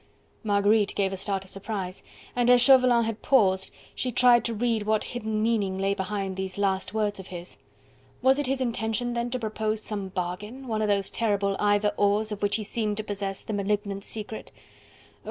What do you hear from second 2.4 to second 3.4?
as Chauvelin had